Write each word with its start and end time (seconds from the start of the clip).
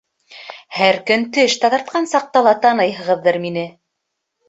Һәр 0.77 0.99
көн 1.11 1.27
теш 1.37 1.59
таҙартҡан 1.65 2.09
саҡта 2.17 2.45
ла 2.51 2.57
таныйһығыҙҙыр 2.67 3.43
мине. 3.49 3.71